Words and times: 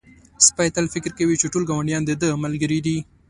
سپی 0.47 0.67
تل 0.75 0.85
فکر 0.93 1.11
کوي 1.19 1.35
چې 1.41 1.51
ټول 1.53 1.63
ګاونډیان 1.69 2.01
د 2.05 2.11
ده 2.21 2.29
ملګري 2.43 2.79
دي. 2.85 2.97